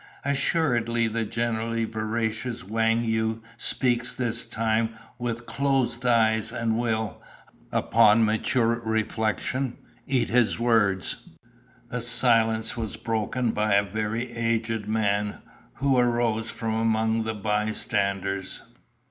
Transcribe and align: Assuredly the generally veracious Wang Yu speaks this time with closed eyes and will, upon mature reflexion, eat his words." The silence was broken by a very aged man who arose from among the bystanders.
Assuredly 0.25 1.05
the 1.07 1.25
generally 1.25 1.85
veracious 1.85 2.63
Wang 2.63 3.03
Yu 3.03 3.43
speaks 3.55 4.15
this 4.15 4.45
time 4.47 4.95
with 5.19 5.45
closed 5.45 6.03
eyes 6.07 6.51
and 6.51 6.79
will, 6.79 7.21
upon 7.71 8.25
mature 8.25 8.81
reflexion, 8.83 9.77
eat 10.07 10.31
his 10.31 10.57
words." 10.57 11.29
The 11.89 12.01
silence 12.01 12.75
was 12.75 12.97
broken 12.97 13.51
by 13.51 13.75
a 13.75 13.83
very 13.83 14.31
aged 14.31 14.87
man 14.87 15.37
who 15.75 15.99
arose 15.99 16.49
from 16.49 16.73
among 16.73 17.23
the 17.23 17.35
bystanders. 17.35 18.63